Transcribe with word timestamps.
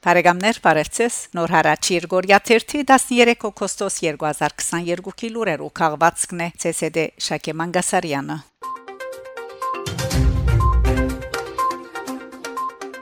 Բարեկամներ, 0.00 0.58
բարևձեզ։ 0.64 1.16
Նոր 1.36 1.52
հարաճ 1.52 1.88
Երգորիա 1.92 2.38
13 2.48 3.44
օգոստոս 3.50 3.98
2022-ի 4.06 5.28
լուրերով 5.34 5.74
քաղվածքն 5.76 6.40
է 6.46 6.48
ՑՍԴ 6.72 7.04
Շակե 7.28 7.56
Մանգասարյանը։ 7.60 8.38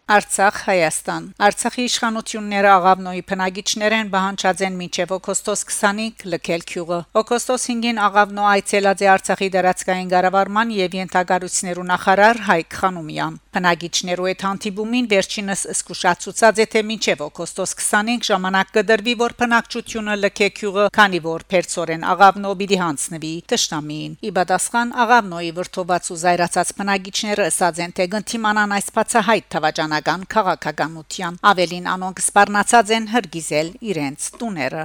Արցախ 0.08 0.58
Հայաստան 0.64 1.24
Արցախի 1.44 1.82
իշխանությունները 1.84 2.68
աղավնոյի 2.72 3.22
բնագիչներ 3.28 3.94
են 3.96 4.12
բանջած 4.14 4.62
են 4.64 4.78
մինչև 4.80 5.10
օգոստոս 5.18 5.64
25 5.68 6.24
լքել 6.32 6.62
քյուղը 6.70 7.00
օգոստոս 7.20 7.66
5-ին 7.68 8.00
աղավնո 8.06 8.46
այցելած 8.52 9.04
է 9.04 9.10
Արցախի 9.14 9.48
դարածքային 9.58 10.08
ղարավարման 10.14 10.72
եւ 10.78 10.96
յենթագարություններու 10.98 11.84
նախարար 11.92 12.40
Հայկ 12.48 12.78
Խանոմյան 12.78 13.36
բնագիչներու 13.58 14.28
հետ 14.28 14.42
հանդիպումին 14.48 15.06
վերջինս 15.12 15.62
զսկուշացուցած 15.68 16.58
է 16.62 16.66
թե 16.72 16.82
մինչև 16.88 17.22
օգոստոս 17.28 17.76
25 17.82 18.28
ժամանակ 18.28 18.72
կդրվի 18.78 19.14
որ 19.18 19.36
բնակչությունը 19.42 20.16
լքե 20.24 20.48
քյուղը 20.58 20.84
քանի 20.98 21.20
որ 21.28 21.46
Պերցորեն 21.52 22.08
աղավնո 22.12 22.52
պիտի 22.62 22.78
հանցնվի 22.84 23.32
Տշնամին 23.52 24.16
ի 24.28 24.32
պատասխան 24.38 24.94
աղավնոյի 25.04 25.52
վրթոված 25.58 26.10
ու 26.12 26.18
զայրացած 26.22 26.72
բնագիչները 26.78 27.48
ասած 27.48 27.82
են 27.88 27.96
թե 27.98 28.08
գնթիմանան 28.14 28.76
այս 28.78 28.92
բացահայտ 28.98 29.48
թվաճան 29.58 29.97
իշխանական 29.98 30.24
քաղաքականության 30.30 31.38
ավելին 31.50 31.88
անոնք 31.94 32.22
սպառնացած 32.22 32.94
են 32.98 33.10
հրգիզել 33.14 33.74
իրենց 33.90 34.30
տուները 34.38 34.84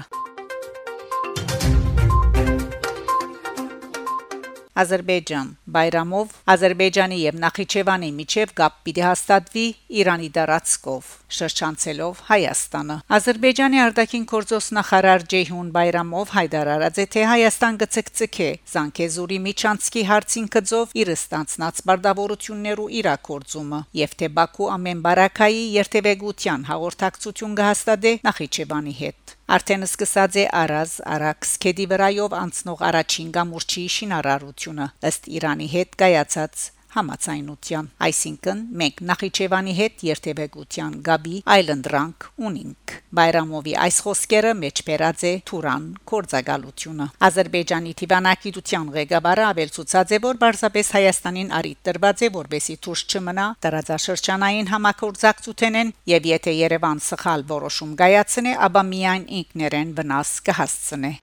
Ադրբեջան 4.81 5.49
Բայրամով 5.73 6.31
Ադրբեջանի 6.53 7.17
եւ 7.23 7.35
Նախիջևանի 7.43 8.07
միջև 8.19 8.53
գապ 8.57 8.77
պիտի 8.87 9.03
հաստատվի 9.05 9.65
Իրանի 10.01 10.29
դարածքով 10.37 11.11
շրջանցելով 11.37 12.23
Հայաստանը 12.29 12.95
Ադրբեջանի 13.17 13.81
արտաքին 13.83 14.25
գործոս 14.33 14.69
նախարար 14.77 15.25
Ջեյհուն 15.33 15.69
Բայրամով 15.77 16.33
հայտարարած 16.37 16.97
է 17.03 17.05
թե 17.13 17.27
Հայաստան 17.33 17.79
գծկծկե 17.83 18.49
Զանգեզուրի 18.73 19.39
միջանցքի 19.45 20.03
հարցին 20.09 20.49
կծով 20.57 20.97
իր 21.03 21.13
ստանցնած 21.17 21.83
բարդավորություններու 21.93 22.89
իրակորձումը 23.03 23.83
եւ 24.01 24.17
թե 24.23 24.31
Բաքու 24.41 24.71
ամեն 24.77 25.05
բարակայի 25.05 25.63
երթևեկության 25.77 26.67
հաղորդակցություն 26.73 27.57
կհաստատե 27.61 28.17
Նախիջևանի 28.29 28.97
հետ 29.03 29.37
Արդեն 29.51 29.83
սկսած 29.83 30.35
է 30.39 30.43
Արազ 30.55 30.91
Արաքս 31.13 31.49
քեդի 31.63 31.85
վրայով 31.91 32.35
անցնող 32.37 32.83
առաջին 32.89 33.31
գամուրջի 33.35 33.83
շինարարությունը 33.95 34.85
ըստ 35.09 35.27
Իրանի 35.35 35.67
հետ 35.73 35.97
կայացած 35.99 36.63
համացայնության 36.93 37.89
այսինքն 38.07 38.63
մենք 38.81 39.01
Նախիջևանի 39.09 39.73
հետ 39.79 40.03
երթևեկության 40.07 40.95
գաբի 41.07 41.37
այլընտրանք 41.55 42.27
ունենք 42.49 42.95
Բայրամովի 43.19 43.73
այս 43.83 43.97
խոսքերը 44.05 44.53
մեջբերած 44.63 45.25
է 45.29 45.33
Թուրան 45.49 45.85
կորցակալությունը 46.13 47.07
Ադրբեջանի 47.29 47.93
Տիվանակիտության 48.01 48.91
ղեկավարը 48.97 49.45
ավելցուցած 49.49 50.15
է 50.17 50.21
որ 50.27 50.41
բարձապես 50.43 50.91
Հայաստանին 50.97 51.53
արիտ 51.59 51.79
տրված 51.89 52.25
է 52.27 52.31
որբեսի 52.39 52.77
դուրս 52.87 53.05
չմնա 53.13 53.47
տարածաշրջանային 53.67 54.73
համակորձակցութենեն 54.73 55.93
եւ 56.13 56.29
եթե 56.33 56.57
Երևան 56.63 57.05
սխալ 57.11 57.47
որոշում 57.53 57.95
կայացնե 58.03 58.57
ապա 58.69 58.85
միայն 58.93 59.25
ինքներեն 59.43 59.97
վնաս 60.01 60.35
կհասցնե 60.49 61.13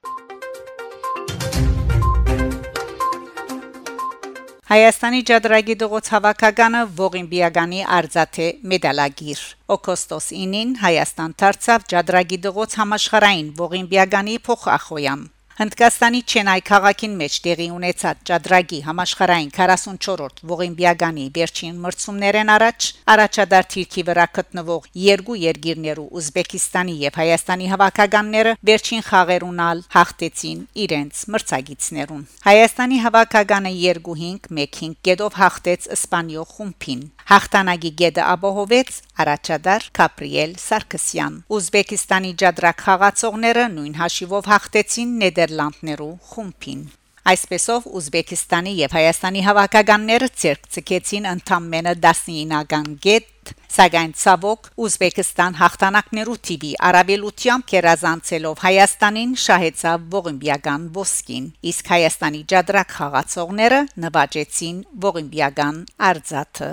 Հայաստանի 4.71 5.21
ջադրագի 5.29 5.75
դողոց 5.79 6.09
հավաքականը 6.15 6.81
Ողիմբիագանի 6.99 7.81
արձաթե 7.97 8.45
մեդալագիր 8.73 9.41
օգոստոս 9.77 10.29
9-ին 10.37 10.77
Հայաստան 10.83 11.35
դարձավ 11.43 11.89
ջադրագի 11.93 12.39
դողոց 12.45 12.77
համաշխարային 12.83 13.49
Ողիմբիագանի 13.65 14.37
փոխախոյամ 14.47 15.25
Հնդկաստանի 15.61 16.21
Չենայ 16.25 16.61
քաղաքին 16.65 17.17
մեջ 17.21 17.35
տեղի 17.45 17.65
ունեցած 17.77 18.21
Ճադրագի 18.31 18.79
համաշխարային 18.87 19.51
44-րդ 19.57 20.39
ողիմբիագանի 20.53 21.25
վերջին 21.35 21.75
մրցումներեն 21.83 22.53
առաջ 22.55 22.87
առաջադար 23.15 23.69
թիրքի 23.75 24.05
վրա 24.09 24.27
գտնվող 24.39 24.87
երկու 25.03 25.37
երկիրներու 25.43 26.07
Ուզբեկիստանի 26.21 26.97
եւ 27.03 27.21
Հայաստանի 27.21 27.69
հավաքականները 27.75 28.57
վերջին 28.71 29.05
խաղերունալ 29.11 29.85
հաղթեցին 30.01 30.65
իրենց 30.89 31.23
մրցակիցներուն 31.37 32.25
Հայաստանի 32.49 33.05
հավաքականը 33.05 33.75
2-5 33.85 34.51
1-5 34.65 34.99
գետով 35.11 35.39
հաղթեց 35.45 35.91
Իսպանիո 36.01 36.49
խումբին 36.57 37.05
Հաղթանակի 37.31 37.91
գեդը 38.01 38.23
ապահովեց 38.27 38.97
առաջադար 39.23 39.85
Կապրիել 40.01 40.55
Սարգսյան 40.59 41.35
Ուզբեկիստանի 41.57 42.33
ջադրակ 42.43 42.83
խաղացողները 42.87 43.67
նույն 43.77 43.95
հաշիվով 44.01 44.49
հաղթեցին 44.51 45.13
Նեդեր 45.21 45.50
Նիդերլանդներու 45.51 46.15
խումբին 46.31 46.83
Այսպեսով 47.31 47.87
Ուզբեկիստանի 47.99 48.73
եւ 48.81 48.95
Հայաստանի 48.97 49.41
հավաքականները 49.47 50.29
ցերկցկեցին 50.41 51.27
ընդամենը 51.31 51.93
19-ական 52.01 52.87
գետ, 53.05 53.53
սակայն 53.77 54.15
ցավոք 54.23 54.71
Ուզբեկիստան 54.87 55.59
հաղթանակներու 55.61 56.39
տիպի 56.49 56.73
արաբելությամբ 56.91 57.67
կերազանցելով 57.75 58.65
Հայաստանին 58.67 59.35
շահեցավ 59.47 60.07
ողիմբիական 60.17 60.87
ոսկին, 60.97 61.51
իսկ 61.75 61.93
Հայաստանի 61.97 62.41
ջադրակ 62.55 62.97
խաղացողները 63.01 63.83
նվաճեցին 64.07 64.81
ողիմբիական 65.07 65.85
արձաթը 66.11 66.73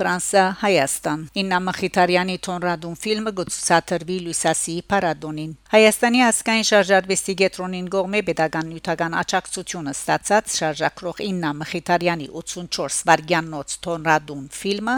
Ֆրանսա 0.00 0.42
Հայաստան 0.62 1.24
Իննա 1.40 1.56
Մխիթարյանի 1.66 2.36
Թոնրադուն 2.46 2.94
ֆիլմը 3.00 3.32
գուցուցադրվի 3.36 4.14
Լուսասի 4.24 4.76
Պարադոնին 4.88 5.50
Հայաստանի 5.74 6.22
ասկային 6.24 6.66
շարժարվեստի 6.70 7.34
գետրոնին 7.40 7.90
գողմե 7.94 8.22
pedagogan 8.30 8.70
նյութական 8.70 9.16
աճակցությունը 9.20 9.92
ստացած 9.98 10.54
շարժակրող 10.60 11.20
Իննա 11.26 11.50
Մխիթարյանի 11.60 12.30
84 12.40 13.02
վարգյանոց 13.10 13.76
Թոնրադուն 13.84 14.48
ֆիլմը 14.56 14.96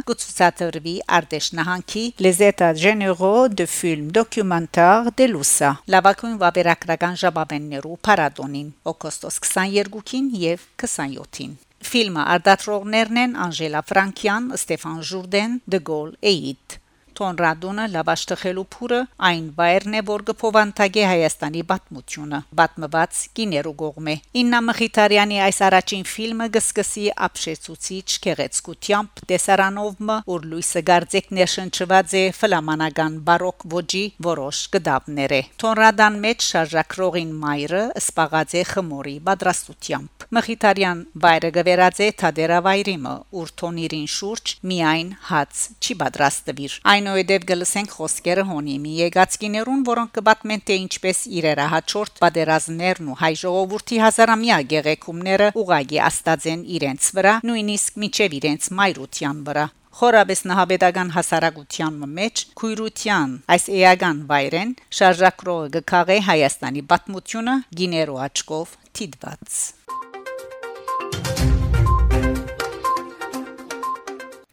նահանգի 1.58 2.04
Les 2.22 2.42
états 2.46 2.78
généraux 2.86 3.48
de 3.48 3.66
film 3.66 4.14
documentaire 4.14 5.10
de 5.19 5.26
Lusa 5.34 5.74
լավակույն 5.90 6.38
վավերագրական 6.44 7.19
ժապավեններու 7.24 7.98
Պարադոնին 8.06 8.72
օգոստոս 8.94 9.42
22-ին 9.50 10.32
եւ 10.46 10.66
27-ին 10.78 11.58
Ֆիլմը 11.88 12.26
արտադրողներն 12.37 13.22
են 13.25 13.34
Անժելա 13.47 13.82
Ֆրանկյան, 13.88 14.53
Ստեփան 14.59 15.03
Ժուրդեն, 15.10 15.59
Դգոլ 15.75 16.15
Էիդ 16.32 16.81
Կոնրադոնը 17.18 17.84
լավաշտխելու 17.92 18.64
փուրը 18.74 19.00
այն 19.28 19.44
վայրն 19.58 19.96
է, 19.98 20.02
որ 20.08 20.24
գփովանտագե 20.30 21.04
Հայաստանի 21.12 21.62
պատմությունը։ 21.72 22.40
Պատմված 22.60 23.20
կիներու 23.38 23.74
գողմե։ 23.82 24.14
Իննա 24.42 24.60
Մխիթարյանի 24.68 25.38
այս 25.46 25.58
առաջին 25.68 26.04
ֆիլմը 26.12 26.48
գսկսի 26.56 27.04
ապշեցուցիչ 27.26 28.08
քեղեցկությամբ 28.26 29.22
տեսարանովը, 29.32 30.16
որ 30.32 30.46
Լուիսը 30.52 30.82
Գարձեկներ 30.92 31.52
շնչված 31.52 32.16
է 32.22 32.24
ֆլամանական 32.38 33.18
բարոկ 33.28 33.66
ոճի 33.76 34.04
որոշ 34.28 34.62
գդավներ 34.76 35.36
է։ 35.36 35.42
Թոնրադան 35.62 36.18
մեջ 36.26 36.46
շարժակրողին 36.52 37.32
մայրը 37.42 37.82
սպաղած 38.02 38.56
է 38.58 38.64
խմորի 38.72 39.16
պատրաստությամբ։ 39.28 40.26
Մխիթարյան 40.32 41.00
վայրը 41.22 41.50
գվերած 41.56 41.98
է 42.02 42.08
Թադերավայրիմը, 42.22 43.14
ուր 43.42 43.52
թոնիրին 43.62 44.06
շուրջ 44.16 44.52
միայն 44.72 45.10
հաց 45.28 45.62
չի 45.82 45.96
պատրաստվիր։ 46.02 46.76
Այն 46.92 47.01
Այնուհետև 47.02 47.44
գլսենք 47.49 47.93
խոսքերը 47.96 48.43
հոնիմի 48.46 48.93
եկածկիներուն, 48.94 49.81
որոնք 49.88 50.10
կբատմեն 50.19 50.60
թե 50.69 50.75
ինչպես 50.82 51.22
իրերը 51.38 51.64
հաջորդ 51.72 52.20
պատերազմներն 52.22 53.08
ու 53.10 53.16
հայ 53.19 53.31
ժողովրդի 53.43 53.96
հազարամյա 54.02 54.58
գեղեցումները 54.72 55.49
ուղագի 55.62 55.99
աստածեն 56.06 56.62
իրենց 56.78 57.08
վրա, 57.19 57.32
նույնիսկ 57.49 57.99
միջև 58.02 58.37
իրենց 58.38 58.69
մայրության 58.78 59.40
վրա 59.50 59.64
խորաբես 59.93 60.40
նահաբեդական 60.49 61.10
հասարակության 61.16 61.96
մեջ 62.16 62.44
քույրության 62.62 63.34
այս 63.56 63.66
էական 63.82 64.22
վայրեն 64.31 64.70
շարժակրողը 64.99 65.72
գքաղե 65.75 66.16
Հայաստանի 66.28 66.84
պատմությունը 66.93 67.56
գիներո 67.82 68.16
աչկով 68.28 68.76
թիդված 68.96 69.58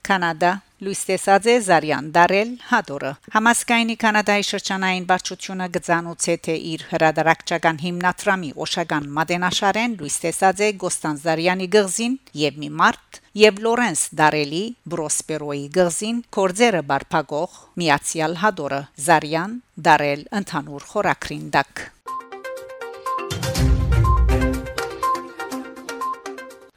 Կանադա 0.10 0.52
Լուիս 0.80 1.00
Տեսաձե 1.10 1.54
Զարյան 1.66 2.06
Դարել 2.16 2.52
Հադորը 2.70 3.10
Համասկայնի 3.34 3.96
կանադայի 4.00 4.46
շրջանային 4.50 5.08
վարչությունը 5.10 5.68
գծանուց 5.76 6.28
է 6.34 6.36
թե 6.46 6.56
իր 6.70 6.86
հրադարակչական 6.92 7.82
հիմնադրամի 7.82 8.52
օշական 8.66 9.10
մատենաշարեն 9.18 9.98
Լուիս 10.00 10.18
Տեսաձե 10.24 10.72
Գոստան 10.86 11.20
Զարյանի 11.26 11.70
գղզին 11.76 12.18
եւ 12.46 12.64
մի 12.64 12.72
մարտ 12.80 13.22
եւ 13.44 13.62
Լորենս 13.68 14.08
Դարելի 14.24 14.64
Բրոսպերոյի 14.96 15.70
գղզին 15.76 16.26
կորձերը 16.40 16.84
բարփակող 16.96 17.62
Միացյալ 17.84 18.42
Հադորը 18.48 18.84
Զարյան 19.10 19.62
Դարել 19.90 20.28
ընդհանուր 20.40 20.92
խորակրին 20.96 21.48
դակ 21.60 21.88